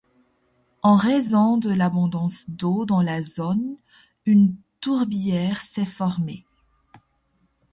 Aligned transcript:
En 0.81 0.95
raison 0.95 1.57
de 1.57 1.69
l'abondance 1.69 2.49
d'eau 2.49 2.87
dans 2.87 3.03
la 3.03 3.21
zone, 3.21 3.77
une 4.25 4.55
tourbière 4.79 5.61
s'est 5.61 5.85
formée. 5.85 6.43